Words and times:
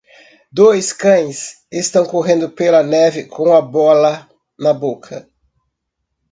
Dois 0.51 0.91
cães 0.93 1.63
estão 1.71 2.07
correndo 2.07 2.49
pela 2.49 2.81
neve 2.81 3.25
com 3.25 3.53
a 3.53 3.61
bola 3.61 4.27
na 4.57 4.73
boca. 4.73 5.29